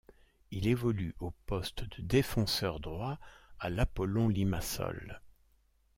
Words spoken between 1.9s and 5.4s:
de défenseur droit à l'Apollon Limassol.